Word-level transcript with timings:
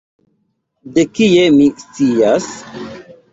De 0.95 1.03
kie 1.17 1.43
mi 1.59 1.67
scias? 1.83 2.49